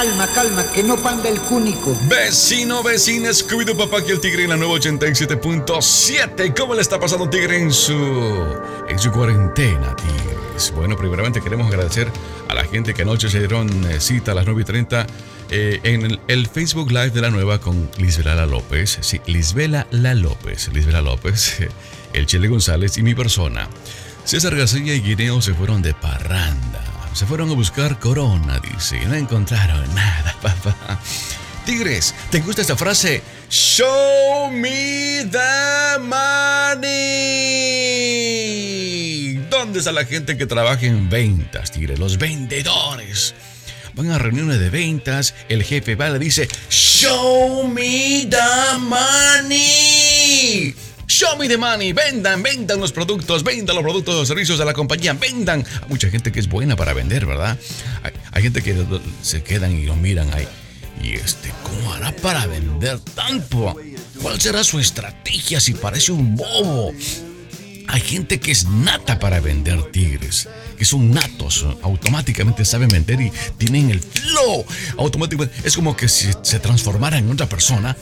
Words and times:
Calma, 0.00 0.26
calma, 0.28 0.64
que 0.72 0.82
no 0.82 0.96
panda 0.96 1.28
el 1.28 1.38
cúnico. 1.42 1.94
Vecino, 2.08 2.82
vecina, 2.82 3.34
Scooby 3.34 3.66
papá, 3.74 3.98
aquí 3.98 4.12
el 4.12 4.18
Tigre 4.18 4.44
en 4.44 4.48
la 4.48 4.56
nueva 4.56 4.76
87.7. 4.76 6.54
¿Cómo 6.56 6.74
le 6.74 6.80
está 6.80 6.98
pasando 6.98 7.28
Tigre 7.28 7.58
en 7.60 7.70
su, 7.70 7.92
en 8.88 8.98
su 8.98 9.12
cuarentena, 9.12 9.94
Tigres? 9.94 10.72
Bueno, 10.74 10.96
primeramente 10.96 11.42
queremos 11.42 11.66
agradecer 11.66 12.10
a 12.48 12.54
la 12.54 12.64
gente 12.64 12.94
que 12.94 13.02
anoche 13.02 13.28
se 13.28 13.40
dieron 13.40 13.68
eh, 13.90 14.00
cita 14.00 14.32
a 14.32 14.36
las 14.36 14.46
9.30 14.46 15.06
eh, 15.50 15.80
en 15.82 16.18
el, 16.28 16.46
Facebook 16.46 16.90
Live 16.90 17.10
de 17.10 17.20
la 17.20 17.28
nueva 17.28 17.60
con 17.60 17.90
Lisbela 17.98 18.34
La 18.34 18.46
López. 18.46 19.00
Sí, 19.02 19.20
Lisbela 19.26 19.86
La 19.90 20.14
López. 20.14 20.70
Lisbela 20.72 21.02
López, 21.02 21.58
el 22.14 22.24
Chile 22.24 22.48
González 22.48 22.96
y 22.96 23.02
mi 23.02 23.14
persona. 23.14 23.68
César 24.24 24.56
García 24.56 24.94
y 24.94 25.02
Guineo 25.02 25.42
se 25.42 25.52
fueron 25.52 25.82
de 25.82 25.92
parranda. 25.92 26.89
Se 27.12 27.26
fueron 27.26 27.50
a 27.50 27.54
buscar 27.54 27.98
corona, 27.98 28.60
dice, 28.60 28.96
y 29.02 29.06
no 29.06 29.14
encontraron 29.14 29.94
nada, 29.94 30.34
papá. 30.42 30.98
Tigres, 31.66 32.14
¿te 32.30 32.40
gusta 32.40 32.62
esta 32.62 32.76
frase? 32.76 33.22
Show 33.50 34.50
me 34.50 35.28
the 35.30 35.98
money. 36.00 36.90
¿Dónde 39.50 39.80
está 39.80 39.92
la 39.92 40.04
gente 40.04 40.36
que 40.38 40.46
trabaja 40.46 40.86
en 40.86 41.10
ventas, 41.10 41.72
Tigres? 41.72 41.98
Los 41.98 42.16
vendedores. 42.16 43.34
Van 43.94 44.10
a 44.12 44.18
reuniones 44.18 44.60
de 44.60 44.70
ventas, 44.70 45.34
el 45.48 45.64
jefe 45.64 45.96
va 45.96 46.08
y 46.08 46.12
le 46.12 46.18
dice, 46.20 46.48
Show 46.70 47.68
me 47.68 48.26
the 48.30 48.78
money. 48.78 50.74
Show 51.10 51.36
me 51.36 51.48
the 51.48 51.58
money. 51.58 51.92
Vendan, 51.92 52.40
vendan 52.40 52.78
los 52.78 52.92
productos, 52.92 53.42
vendan 53.42 53.74
los 53.74 53.82
productos 53.82 54.14
los 54.14 54.28
servicios 54.28 54.60
de 54.60 54.64
la 54.64 54.72
compañía, 54.72 55.12
vendan. 55.12 55.66
Hay 55.82 55.88
mucha 55.88 56.08
gente 56.08 56.30
que 56.30 56.38
es 56.38 56.48
buena 56.48 56.76
para 56.76 56.92
vender, 56.92 57.26
¿verdad? 57.26 57.58
Hay, 58.30 58.42
gente 58.44 58.62
que 58.62 58.86
se 59.20 59.42
quedan 59.42 59.72
y 59.72 59.86
lo 59.86 59.96
miran 59.96 60.32
ahí. 60.32 60.46
¿Y 61.02 61.14
este 61.14 61.52
cómo 61.64 61.92
hará 61.92 62.12
para 62.12 62.46
vender 62.46 63.00
tanto? 63.00 63.74
¿Cuál 64.22 64.40
será 64.40 64.62
su 64.62 64.78
estrategia 64.78 65.58
si 65.58 65.74
parece 65.74 66.12
un 66.12 66.36
bobo? 66.36 66.92
Hay 67.88 68.00
gente 68.02 68.38
que 68.38 68.52
es 68.52 68.66
nata 68.66 69.18
para 69.18 69.40
vender 69.40 69.90
tigres, 69.90 70.48
que 70.78 70.84
son 70.84 71.10
natos, 71.10 71.66
automáticamente 71.82 72.64
saben 72.64 72.88
vender 72.88 73.20
y 73.20 73.32
tienen 73.58 73.90
el 73.90 73.98
flow. 73.98 74.64
Automáticamente 74.96 75.66
es 75.66 75.74
como 75.74 75.96
que 75.96 76.08
si 76.08 76.30
se 76.42 76.60
transformara 76.60 77.18
en 77.18 77.32
otra 77.32 77.48
persona 77.48 77.96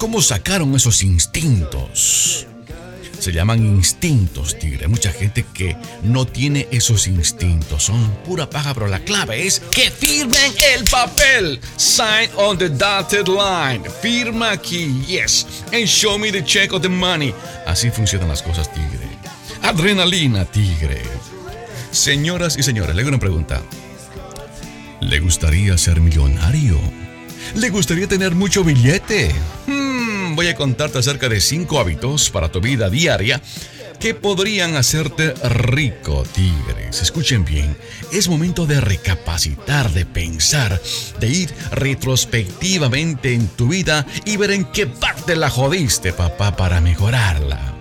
¿Cómo 0.00 0.22
sacaron 0.22 0.74
esos 0.74 1.02
instintos? 1.02 2.46
Se 3.18 3.32
llaman 3.32 3.62
instintos, 3.62 4.58
tigre. 4.58 4.88
Mucha 4.88 5.12
gente 5.12 5.44
que 5.52 5.76
no 6.02 6.26
tiene 6.26 6.66
esos 6.70 7.06
instintos. 7.06 7.84
Son 7.84 8.10
pura 8.24 8.48
paja, 8.48 8.72
pero 8.72 8.86
la 8.86 9.00
clave 9.00 9.46
es 9.46 9.60
que 9.60 9.90
firmen 9.90 10.54
el 10.74 10.84
papel. 10.84 11.60
Sign 11.76 12.30
on 12.36 12.56
the 12.56 12.70
dotted 12.70 13.26
line. 13.28 13.82
Firma 14.00 14.52
aquí, 14.52 15.04
yes. 15.06 15.46
And 15.66 15.84
show 15.84 16.18
me 16.18 16.32
the 16.32 16.42
check 16.42 16.72
of 16.72 16.80
the 16.80 16.88
money. 16.88 17.34
Así 17.66 17.90
funcionan 17.90 18.28
las 18.28 18.42
cosas, 18.42 18.72
tigre. 18.72 19.06
Adrenalina, 19.60 20.46
tigre. 20.46 21.02
Señoras 21.90 22.56
y 22.56 22.62
señores, 22.62 22.96
le 22.96 23.02
hago 23.02 23.10
una 23.10 23.20
pregunta. 23.20 23.60
¿Le 25.02 25.20
gustaría 25.20 25.76
ser 25.76 26.00
millonario? 26.00 26.80
¿Le 27.54 27.68
gustaría 27.68 28.06
tener 28.06 28.34
mucho 28.34 28.62
billete? 28.62 29.34
Hmm, 29.66 29.89
voy 30.40 30.48
a 30.48 30.54
contarte 30.54 30.98
acerca 30.98 31.28
de 31.28 31.38
cinco 31.38 31.78
hábitos 31.80 32.30
para 32.30 32.50
tu 32.50 32.62
vida 32.62 32.88
diaria 32.88 33.42
que 33.98 34.14
podrían 34.14 34.74
hacerte 34.74 35.34
rico, 35.50 36.24
tigres. 36.34 37.02
Escuchen 37.02 37.44
bien, 37.44 37.76
es 38.10 38.26
momento 38.26 38.64
de 38.64 38.80
recapacitar, 38.80 39.90
de 39.90 40.06
pensar, 40.06 40.80
de 41.20 41.28
ir 41.28 41.54
retrospectivamente 41.72 43.34
en 43.34 43.48
tu 43.48 43.68
vida 43.68 44.06
y 44.24 44.38
ver 44.38 44.52
en 44.52 44.64
qué 44.64 44.86
parte 44.86 45.36
la 45.36 45.50
jodiste, 45.50 46.14
papá, 46.14 46.56
para 46.56 46.80
mejorarla. 46.80 47.74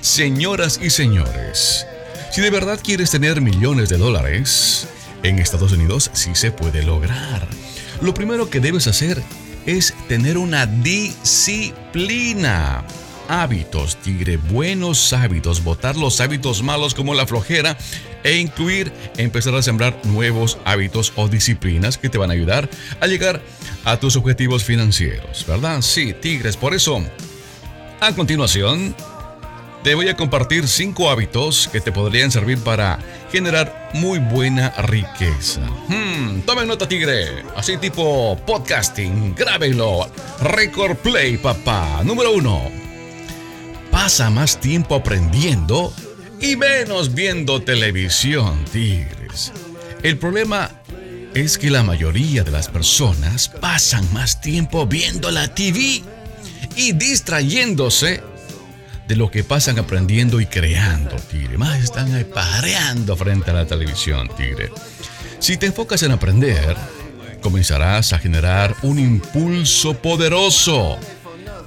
Señoras 0.00 0.80
y 0.82 0.88
señores, 0.88 1.86
si 2.32 2.40
de 2.40 2.48
verdad 2.48 2.80
quieres 2.82 3.10
tener 3.10 3.42
millones 3.42 3.90
de 3.90 3.98
dólares, 3.98 4.86
en 5.22 5.38
Estados 5.38 5.72
Unidos 5.72 6.10
sí 6.14 6.30
se 6.32 6.50
puede 6.50 6.82
lograr. 6.82 7.46
Lo 8.00 8.14
primero 8.14 8.48
que 8.48 8.60
debes 8.60 8.86
hacer 8.86 9.22
es 9.66 9.94
tener 10.08 10.38
una 10.38 10.66
disciplina. 10.66 11.64
Hábitos, 13.28 13.96
tigre, 13.96 14.36
buenos 14.36 15.12
hábitos, 15.12 15.62
botar 15.62 15.96
los 15.96 16.20
hábitos 16.20 16.62
malos 16.62 16.94
como 16.94 17.14
la 17.14 17.26
flojera 17.26 17.76
e 18.24 18.36
incluir, 18.38 18.92
empezar 19.16 19.54
a 19.54 19.62
sembrar 19.62 20.00
nuevos 20.04 20.58
hábitos 20.64 21.12
o 21.16 21.28
disciplinas 21.28 21.96
que 21.96 22.08
te 22.08 22.18
van 22.18 22.30
a 22.30 22.34
ayudar 22.34 22.68
a 23.00 23.06
llegar 23.06 23.40
a 23.84 23.98
tus 23.98 24.16
objetivos 24.16 24.64
financieros, 24.64 25.46
¿verdad? 25.46 25.80
Sí, 25.82 26.12
tigres, 26.12 26.56
por 26.56 26.74
eso, 26.74 27.02
a 28.00 28.12
continuación, 28.14 28.94
te 29.82 29.94
voy 29.94 30.08
a 30.08 30.16
compartir 30.16 30.68
cinco 30.68 31.10
hábitos 31.10 31.68
que 31.68 31.80
te 31.80 31.92
podrían 31.92 32.30
servir 32.30 32.58
para 32.58 32.98
generar 33.32 33.90
muy 33.94 34.18
buena 34.18 34.70
riqueza. 34.70 35.62
Hmm, 35.88 36.40
tomen 36.42 36.68
nota, 36.68 36.86
tigre. 36.86 37.44
Así 37.56 37.76
tipo 37.78 38.38
podcasting, 38.46 39.34
grábelo. 39.34 40.10
Record 40.40 40.96
play, 40.96 41.38
papá. 41.38 42.02
Número 42.04 42.32
uno. 42.32 42.70
Pasa 43.90 44.30
más 44.30 44.60
tiempo 44.60 44.96
aprendiendo 44.96 45.92
y 46.40 46.56
menos 46.56 47.14
viendo 47.14 47.62
televisión, 47.62 48.64
tigres. 48.72 49.52
El 50.02 50.18
problema 50.18 50.70
es 51.34 51.58
que 51.58 51.70
la 51.70 51.82
mayoría 51.82 52.42
de 52.44 52.50
las 52.50 52.68
personas 52.68 53.48
pasan 53.48 54.12
más 54.12 54.40
tiempo 54.40 54.86
viendo 54.86 55.30
la 55.30 55.54
TV 55.54 56.02
y 56.76 56.92
distrayéndose 56.92 58.22
de 59.10 59.16
lo 59.16 59.28
que 59.28 59.42
pasan 59.42 59.76
aprendiendo 59.80 60.40
y 60.40 60.46
creando, 60.46 61.16
Tigre. 61.16 61.58
Más 61.58 61.82
están 61.82 62.24
pareando 62.32 63.16
frente 63.16 63.50
a 63.50 63.54
la 63.54 63.66
televisión, 63.66 64.30
Tigre. 64.36 64.70
Si 65.40 65.56
te 65.56 65.66
enfocas 65.66 66.04
en 66.04 66.12
aprender, 66.12 66.76
comenzarás 67.42 68.12
a 68.12 68.20
generar 68.20 68.76
un 68.82 69.00
impulso 69.00 69.94
poderoso 69.94 70.96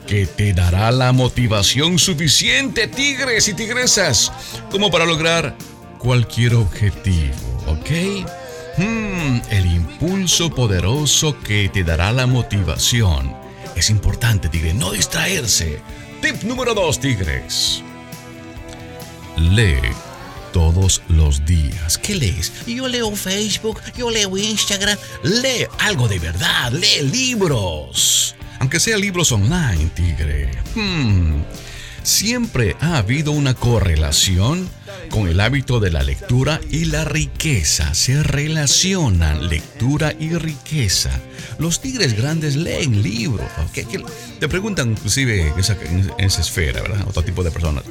que 0.07 0.25
te 0.25 0.53
dará 0.53 0.89
la 0.91 1.11
motivación 1.11 1.99
suficiente, 1.99 2.87
tigres 2.87 3.49
y 3.49 3.53
tigresas, 3.53 4.31
como 4.71 4.89
para 4.89 5.05
lograr 5.05 5.57
cualquier 5.97 6.55
objetivo, 6.55 7.35
¿ok? 7.67 8.25
Hmm, 8.77 9.41
el 9.49 9.65
impulso 9.65 10.49
poderoso 10.49 11.37
que 11.41 11.67
te 11.67 11.83
dará 11.83 12.13
la 12.13 12.25
motivación. 12.25 13.35
Es 13.75 13.89
importante, 13.89 14.47
tigre, 14.47 14.73
no 14.73 14.91
distraerse 14.91 15.81
Tip 16.23 16.43
número 16.43 16.73
2, 16.73 16.99
Tigres. 17.01 17.83
Lee 19.35 19.81
todos 20.53 21.01
los 21.09 21.45
días. 21.45 21.97
¿Qué 21.97 22.15
lees? 22.15 22.65
Yo 22.65 22.87
leo 22.87 23.13
Facebook, 23.13 23.81
yo 23.97 24.09
leo 24.09 24.37
Instagram. 24.37 24.97
Lee 25.23 25.67
algo 25.79 26.07
de 26.07 26.19
verdad, 26.19 26.71
lee 26.71 27.01
libros. 27.11 28.37
Aunque 28.59 28.79
sea 28.79 28.97
libros 28.97 29.33
online, 29.33 29.89
tigre. 29.93 30.49
Hmm. 30.75 31.41
Siempre 32.03 32.75
ha 32.81 32.97
habido 32.97 33.31
una 33.31 33.53
correlación 33.53 34.69
con 35.09 35.27
el 35.27 35.39
hábito 35.39 35.79
de 35.79 35.89
la 35.89 36.03
lectura 36.03 36.59
y 36.69 36.85
la 36.85 37.05
riqueza. 37.05 37.93
Se 37.93 38.21
relacionan 38.23 39.47
lectura 39.47 40.13
y 40.19 40.33
riqueza. 40.33 41.11
Los 41.59 41.81
tigres 41.81 42.17
grandes 42.17 42.57
leen 42.57 43.01
libros. 43.01 43.47
Te 44.39 44.49
preguntan 44.49 44.91
inclusive 44.91 45.47
en 45.47 45.59
esa, 45.59 46.41
esfera, 46.41 46.81
¿verdad? 46.81 47.07
Otro 47.07 47.23
tipo 47.23 47.43
de 47.43 47.51
personas. 47.51 47.83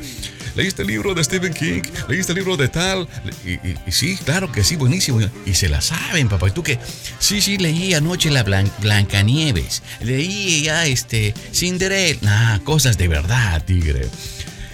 ¿Leíste 0.55 0.83
el 0.83 0.89
libro 0.89 1.15
de 1.15 1.25
Stephen 1.25 1.55
King? 1.55 1.83
¿Leíste 2.09 2.33
el 2.33 2.39
libro 2.39 2.57
de 2.57 2.69
tal? 2.69 3.09
Y, 3.45 3.91
sí, 3.91 4.17
claro 4.25 4.53
que 4.53 4.63
sí, 4.63 4.77
buenísimo. 4.77 5.21
Y 5.47 5.55
se 5.55 5.69
la 5.69 5.81
saben, 5.81 6.29
papá. 6.29 6.49
¿Y 6.49 6.51
tú 6.53 6.63
qué? 6.63 6.79
Sí, 7.19 7.41
sí, 7.41 7.57
leí 7.57 7.95
anoche 7.95 8.31
la 8.31 8.43
Blancanieves. 8.43 9.83
Leí 10.01 10.63
ya 10.63 10.87
este 10.87 11.35
Cinderella. 11.53 12.19
Ah, 12.27 12.61
cosas 12.65 12.99
de 12.99 13.09
verdad, 13.09 13.65
tigre. 13.65 14.09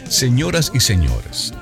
Señoras 0.09 0.73
y 0.75 0.81
señores. 0.81 1.53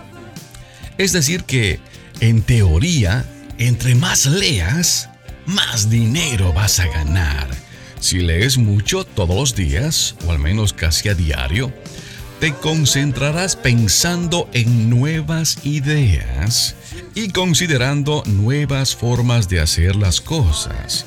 Es 0.99 1.13
decir 1.13 1.45
que, 1.45 1.79
en 2.21 2.43
teoría, 2.43 3.27
entre 3.59 3.95
más 3.95 4.25
leas, 4.25 5.11
más 5.45 5.91
dinero 5.91 6.53
vas 6.55 6.81
a 6.81 6.87
ganar. 6.87 7.49
Si 8.01 8.19
lees 8.19 8.57
mucho 8.57 9.05
todos 9.05 9.35
los 9.35 9.55
días, 9.55 10.15
o 10.27 10.31
al 10.31 10.39
menos 10.39 10.73
casi 10.73 11.09
a 11.09 11.15
diario, 11.15 11.73
te 12.41 12.53
concentrarás 12.53 13.57
pensando 13.57 14.49
en 14.53 14.91
nuevas 14.91 15.59
ideas 15.65 16.75
y 17.15 17.31
considerando 17.31 18.23
nuevas 18.27 18.95
formas 18.95 19.49
de 19.49 19.61
hacer 19.61 19.97
las 19.97 20.21
cosas. 20.21 21.07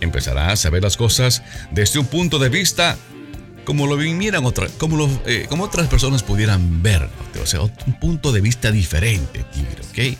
Empezarás 0.00 0.66
a 0.66 0.70
ver 0.70 0.82
las 0.82 0.96
cosas 0.96 1.42
desde 1.70 2.00
un 2.00 2.06
punto 2.06 2.38
de 2.38 2.48
vista 2.48 2.96
como 3.64 3.86
lo 3.86 3.96
vinieran 3.96 4.44
como, 4.78 5.22
eh, 5.26 5.46
como 5.48 5.64
otras 5.64 5.88
personas 5.88 6.22
pudieran 6.22 6.82
ver, 6.82 7.08
o 7.42 7.46
sea, 7.46 7.62
un 7.62 7.98
punto 7.98 8.30
de 8.30 8.42
vista 8.42 8.70
diferente, 8.70 9.44
tigre, 9.52 10.12
¿ok? 10.12 10.18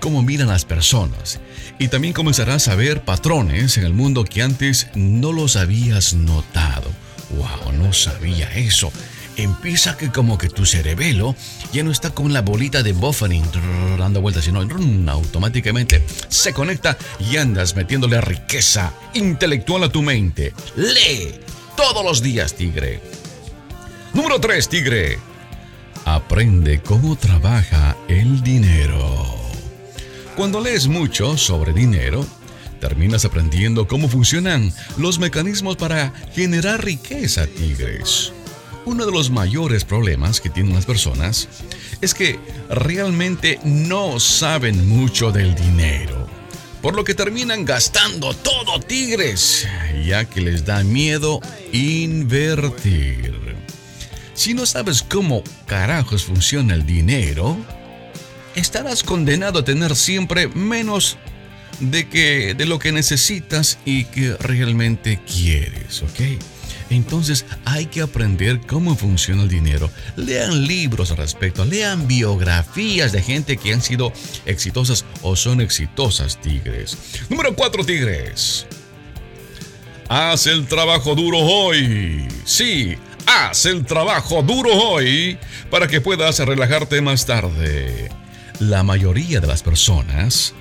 Cómo 0.00 0.22
miran 0.22 0.48
las 0.48 0.64
personas. 0.64 1.38
Y 1.78 1.88
también 1.88 2.14
comenzarás 2.14 2.68
a 2.68 2.74
ver 2.74 3.04
patrones 3.04 3.76
en 3.76 3.84
el 3.84 3.92
mundo 3.92 4.24
que 4.24 4.42
antes 4.42 4.88
no 4.94 5.32
los 5.32 5.56
habías 5.56 6.14
notado. 6.14 6.90
¡Wow! 7.36 7.72
No 7.72 7.92
sabía 7.92 8.50
eso. 8.54 8.90
Empieza 9.36 9.96
que 9.96 10.10
como 10.10 10.36
que 10.36 10.48
tu 10.48 10.66
cerebelo 10.66 11.34
ya 11.72 11.82
no 11.82 11.90
está 11.90 12.10
con 12.10 12.32
la 12.32 12.42
bolita 12.42 12.82
de 12.82 12.92
buffering 12.92 13.44
dando 13.98 14.20
vueltas, 14.20 14.44
sino 14.44 14.60
automáticamente 15.10 16.04
se 16.28 16.52
conecta 16.52 16.98
y 17.18 17.36
andas 17.36 17.74
metiéndole 17.74 18.20
riqueza 18.20 18.92
intelectual 19.14 19.84
a 19.84 19.88
tu 19.88 20.02
mente. 20.02 20.52
Lee 20.76 21.34
todos 21.76 22.04
los 22.04 22.22
días, 22.22 22.54
tigre. 22.54 23.00
Número 24.12 24.38
3, 24.38 24.68
tigre. 24.68 25.18
Aprende 26.04 26.82
cómo 26.82 27.16
trabaja 27.16 27.96
el 28.08 28.42
dinero. 28.42 29.26
Cuando 30.36 30.60
lees 30.60 30.88
mucho 30.88 31.38
sobre 31.38 31.72
dinero, 31.72 32.26
terminas 32.80 33.24
aprendiendo 33.24 33.86
cómo 33.86 34.08
funcionan 34.08 34.72
los 34.98 35.18
mecanismos 35.18 35.76
para 35.76 36.12
generar 36.34 36.84
riqueza, 36.84 37.46
tigres. 37.46 38.32
Uno 38.84 39.06
de 39.06 39.12
los 39.12 39.30
mayores 39.30 39.84
problemas 39.84 40.40
que 40.40 40.50
tienen 40.50 40.74
las 40.74 40.86
personas 40.86 41.48
es 42.00 42.14
que 42.14 42.38
realmente 42.68 43.60
no 43.62 44.18
saben 44.18 44.88
mucho 44.88 45.30
del 45.30 45.54
dinero, 45.54 46.26
por 46.80 46.96
lo 46.96 47.04
que 47.04 47.14
terminan 47.14 47.64
gastando 47.64 48.34
todo, 48.34 48.80
tigres, 48.80 49.68
ya 50.04 50.24
que 50.24 50.40
les 50.40 50.64
da 50.64 50.82
miedo 50.82 51.40
invertir. 51.72 53.56
Si 54.34 54.52
no 54.52 54.66
sabes 54.66 55.02
cómo 55.02 55.44
carajos 55.66 56.24
funciona 56.24 56.74
el 56.74 56.84
dinero, 56.84 57.56
estarás 58.56 59.04
condenado 59.04 59.60
a 59.60 59.64
tener 59.64 59.94
siempre 59.94 60.48
menos 60.48 61.18
de 61.78 62.08
que 62.08 62.54
de 62.54 62.66
lo 62.66 62.80
que 62.80 62.90
necesitas 62.90 63.78
y 63.84 64.06
que 64.06 64.36
realmente 64.38 65.20
quieres, 65.24 66.02
¿ok? 66.02 66.20
Entonces 66.92 67.46
hay 67.64 67.86
que 67.86 68.02
aprender 68.02 68.60
cómo 68.66 68.94
funciona 68.96 69.42
el 69.42 69.48
dinero. 69.48 69.90
Lean 70.16 70.66
libros 70.66 71.10
al 71.10 71.16
respecto, 71.16 71.64
lean 71.64 72.06
biografías 72.06 73.12
de 73.12 73.22
gente 73.22 73.56
que 73.56 73.72
han 73.72 73.80
sido 73.80 74.12
exitosas 74.44 75.06
o 75.22 75.34
son 75.34 75.60
exitosas, 75.62 76.40
tigres. 76.40 76.98
Número 77.30 77.54
4, 77.54 77.84
tigres. 77.84 78.66
Haz 80.08 80.46
el 80.46 80.66
trabajo 80.66 81.14
duro 81.14 81.38
hoy. 81.38 82.28
Sí, 82.44 82.94
haz 83.26 83.64
el 83.64 83.86
trabajo 83.86 84.42
duro 84.42 84.70
hoy 84.70 85.38
para 85.70 85.88
que 85.88 86.02
puedas 86.02 86.38
relajarte 86.40 87.00
más 87.00 87.24
tarde. 87.24 88.10
La 88.58 88.82
mayoría 88.82 89.40
de 89.40 89.46
las 89.46 89.62
personas 89.62 90.52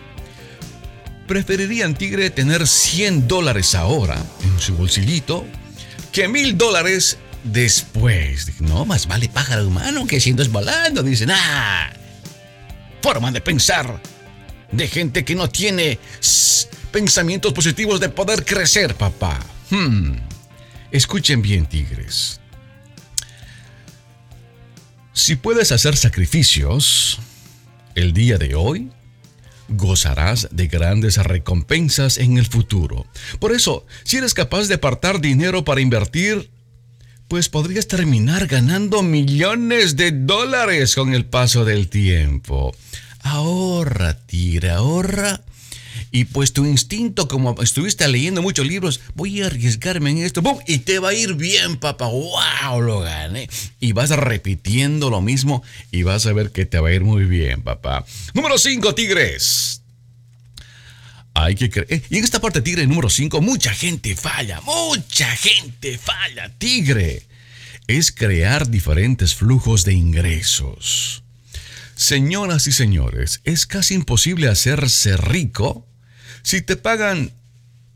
preferirían, 1.27 1.93
tigre, 1.93 2.29
tener 2.29 2.65
100 2.65 3.27
dólares 3.27 3.75
ahora 3.75 4.17
en 4.43 4.59
su 4.59 4.75
bolsillito 4.75 5.45
que 6.11 6.27
mil 6.27 6.57
dólares 6.57 7.17
después. 7.43 8.61
no, 8.61 8.85
más 8.85 9.07
vale 9.07 9.29
pájaro 9.29 9.67
humano 9.67 10.05
que 10.05 10.19
siendo 10.19 10.47
volando. 10.49 11.03
Dicen, 11.03 11.31
ah, 11.31 11.91
forma 13.01 13.31
de 13.31 13.41
pensar 13.41 14.01
de 14.71 14.87
gente 14.87 15.25
que 15.25 15.35
no 15.35 15.49
tiene 15.49 15.99
pensamientos 16.91 17.53
positivos 17.53 17.99
de 17.99 18.09
poder 18.09 18.45
crecer, 18.45 18.95
papá. 18.95 19.39
Hmm. 19.69 20.13
Escuchen 20.91 21.41
bien, 21.41 21.65
tigres. 21.65 22.39
Si 25.13 25.35
puedes 25.35 25.71
hacer 25.71 25.95
sacrificios 25.97 27.19
el 27.95 28.13
día 28.13 28.37
de 28.37 28.55
hoy, 28.55 28.89
gozarás 29.71 30.47
de 30.51 30.67
grandes 30.67 31.17
recompensas 31.17 32.17
en 32.17 32.37
el 32.37 32.45
futuro. 32.45 33.05
Por 33.39 33.51
eso, 33.51 33.85
si 34.03 34.17
eres 34.17 34.33
capaz 34.33 34.67
de 34.67 34.75
apartar 34.75 35.21
dinero 35.21 35.63
para 35.65 35.81
invertir, 35.81 36.49
pues 37.27 37.49
podrías 37.49 37.87
terminar 37.87 38.47
ganando 38.47 39.03
millones 39.03 39.95
de 39.95 40.11
dólares 40.11 40.95
con 40.95 41.13
el 41.13 41.25
paso 41.25 41.65
del 41.65 41.89
tiempo. 41.89 42.75
Ahorra, 43.21 44.17
tira, 44.25 44.77
ahorra 44.77 45.41
y 46.13 46.25
pues 46.25 46.51
tu 46.51 46.65
instinto, 46.65 47.29
como 47.29 47.55
estuviste 47.61 48.05
leyendo 48.09 48.41
muchos 48.41 48.67
libros, 48.67 48.99
voy 49.15 49.41
a 49.41 49.45
arriesgarme 49.45 50.09
en 50.09 50.17
esto, 50.17 50.41
¡Bum! 50.41 50.59
y 50.67 50.79
te 50.79 50.99
va 50.99 51.09
a 51.09 51.13
ir 51.13 51.35
bien, 51.35 51.77
papá, 51.77 52.07
wow, 52.07 52.81
lo 52.81 52.99
gané. 52.99 53.49
Y 53.79 53.93
vas 53.93 54.09
repitiendo 54.09 55.09
lo 55.09 55.21
mismo 55.21 55.63
y 55.89 56.03
vas 56.03 56.25
a 56.25 56.33
ver 56.33 56.51
que 56.51 56.65
te 56.65 56.79
va 56.79 56.89
a 56.89 56.93
ir 56.93 57.01
muy 57.01 57.23
bien, 57.23 57.61
papá. 57.61 58.05
Número 58.33 58.57
5, 58.57 58.93
Tigres. 58.93 59.83
Hay 61.33 61.55
que 61.55 61.69
creer. 61.69 62.03
Y 62.09 62.17
en 62.17 62.25
esta 62.25 62.41
parte, 62.41 62.61
Tigre 62.61 62.85
número 62.87 63.09
5, 63.09 63.39
mucha 63.39 63.73
gente 63.73 64.17
falla, 64.17 64.59
mucha 64.61 65.33
gente 65.37 65.97
falla, 65.97 66.49
Tigre. 66.57 67.25
Es 67.87 68.11
crear 68.11 68.69
diferentes 68.69 69.33
flujos 69.33 69.85
de 69.85 69.93
ingresos. 69.93 71.23
Señoras 71.95 72.67
y 72.67 72.73
señores, 72.73 73.39
es 73.45 73.65
casi 73.65 73.93
imposible 73.93 74.49
hacerse 74.49 75.15
rico 75.15 75.87
si 76.43 76.61
te 76.61 76.75
pagan 76.75 77.31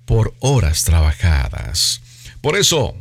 por 0.05 0.33
horas 0.39 0.83
trabajadas. 0.83 2.01
Por 2.41 2.57
eso, 2.57 2.95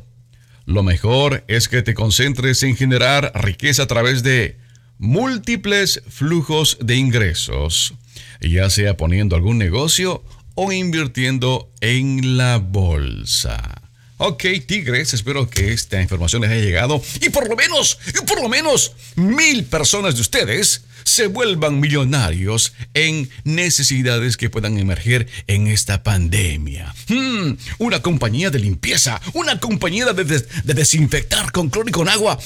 lo 0.67 0.83
mejor 0.83 1.45
es 1.49 1.69
que 1.69 1.83
te 1.83 1.95
concentres 1.95 2.63
en 2.63 2.77
generar 2.77 3.33
riqueza 3.35 3.83
a 3.83 3.87
través 3.87 4.23
de 4.23 4.59
múltiples 4.99 6.03
flujos 6.09 6.79
de 6.81 6.97
ingresos, 6.97 7.95
ya 8.41 8.71
sea 8.71 8.97
poniendo 8.97 9.37
algún 9.37 9.59
negocio 9.59 10.25
o 10.55 10.73
invirtiendo 10.73 11.71
en 11.81 12.39
la 12.39 12.59
bolsa. 12.59 13.84
Ok, 14.17 14.45
tigres, 14.67 15.13
espero 15.13 15.51
que 15.51 15.73
esta 15.73 16.01
información 16.01 16.43
les 16.43 16.51
haya 16.53 16.61
llegado 16.61 17.03
y 17.21 17.31
por 17.31 17.49
lo 17.49 17.57
menos, 17.57 17.99
por 18.29 18.41
lo 18.41 18.49
menos 18.49 18.93
mil 19.17 19.65
personas 19.65 20.15
de 20.15 20.21
ustedes 20.21 20.83
se 21.03 21.27
vuelvan 21.27 21.81
millonarios 21.81 22.75
en 22.95 23.29
necesidades 23.43 24.37
que 24.37 24.51
puedan 24.51 24.79
emerger 24.79 25.27
en 25.49 25.67
esta 25.67 26.05
pandemia. 26.05 26.95
Hmm, 27.09 27.55
una 27.79 28.03
compañía 28.03 28.51
de 28.51 28.61
limpieza, 28.61 29.21
una 29.33 29.59
compañía 29.59 30.13
de, 30.13 30.25
de 30.25 30.75
desinfectar 30.75 31.51
con 31.51 31.69
cloro 31.69 31.89
y 31.89 31.93
con 31.93 32.09
agua, 32.09 32.39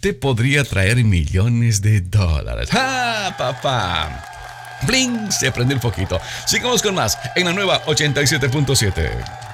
te 0.00 0.12
podría 0.12 0.64
traer 0.64 1.02
millones 1.02 1.80
de 1.80 2.02
dólares. 2.02 2.68
¡Ah, 2.72 3.34
papá! 3.38 4.22
Bling, 4.82 5.32
se 5.32 5.50
prende 5.50 5.74
un 5.74 5.80
poquito. 5.80 6.20
Sigamos 6.46 6.82
con 6.82 6.94
más 6.94 7.18
en 7.34 7.46
la 7.46 7.54
nueva 7.54 7.84
87.7. 7.86 9.45